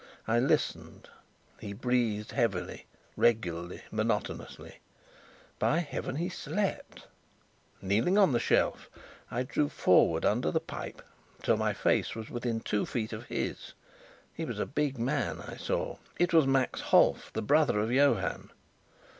[0.27, 1.09] I listened;
[1.59, 4.79] he breathed heavily, regularly, monotonously.
[5.59, 7.05] By heaven, he slept!
[7.83, 8.89] Kneeling on the shelf,
[9.29, 11.03] I drew forward under the pipe
[11.43, 13.73] till my face was within two feet of his.
[14.33, 15.97] He was a big man, I saw.
[16.17, 18.49] It was Max Holf, the brother of Johann.